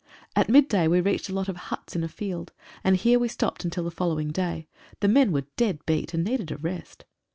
[0.35, 2.53] At mid day we reached a lot of huts in a field,
[2.83, 4.67] and here we stopped until the following day.
[4.99, 7.05] The men were dead beat, and needed a rest.